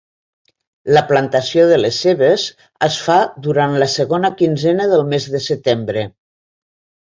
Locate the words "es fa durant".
2.89-3.77